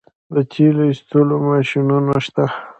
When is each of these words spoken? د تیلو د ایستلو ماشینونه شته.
د 0.33 0.35
تیلو 0.51 0.83
د 0.85 0.87
ایستلو 0.91 1.35
ماشینونه 1.49 2.15
شته. 2.25 2.45